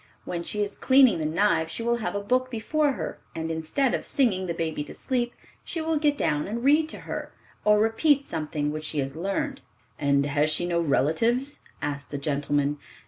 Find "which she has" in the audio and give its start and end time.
8.71-9.15